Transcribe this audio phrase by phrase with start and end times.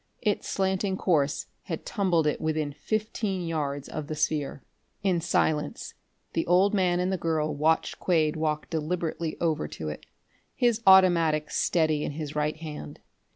[0.23, 4.63] Its slanting course had tumbled it within fifteen yards of the sphere.
[5.03, 5.93] In silence
[6.33, 10.07] the old man and the girl watched Quade walk deliberately over to it,
[10.55, 12.99] his automatic steady in his right hand.